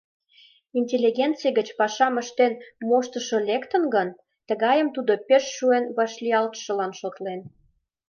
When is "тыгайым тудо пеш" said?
4.47-5.43